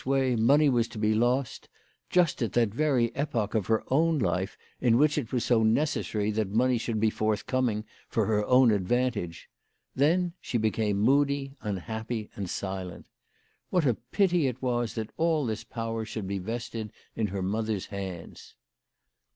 59 0.03 0.19
way 0.19 0.35
money 0.35 0.67
was 0.67 0.87
to 0.87 0.97
be 0.97 1.13
lost, 1.13 1.69
just 2.09 2.41
at 2.41 2.53
that 2.53 2.73
very 2.73 3.15
epoch 3.15 3.53
of 3.53 3.67
her 3.67 3.83
own 3.89 4.17
life 4.17 4.57
in 4.79 4.97
which 4.97 5.15
it 5.15 5.31
was 5.31 5.45
so 5.45 5.61
necessary 5.61 6.31
that 6.31 6.49
money 6.49 6.79
should 6.79 6.99
be 6.99 7.11
forthcoming 7.11 7.85
for 8.09 8.25
her 8.25 8.43
own 8.47 8.71
advantage, 8.71 9.47
then 9.95 10.33
she 10.41 10.57
became 10.57 10.97
moody, 10.97 11.53
unhappy, 11.61 12.31
and 12.35 12.49
silent. 12.49 13.05
What 13.69 13.85
a 13.85 13.93
pity 13.93 14.47
it 14.47 14.59
was 14.59 14.95
that 14.95 15.11
all 15.17 15.45
this 15.45 15.63
power 15.63 16.03
should 16.03 16.25
be 16.27 16.39
vested 16.39 16.91
in 17.15 17.27
her 17.27 17.43
mother's 17.43 17.85
hands. 17.85 18.55